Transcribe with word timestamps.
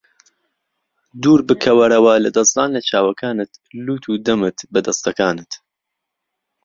دوربکەوەرەوە 1.23 2.13
لە 2.23 2.29
دەستدان 2.37 2.69
لە 2.75 2.81
چاوەکانت، 2.89 3.51
لوت 3.85 4.03
و 4.07 4.21
دەمت 4.25 4.57
بە 4.71 4.79
دەستەکانت. 4.87 5.51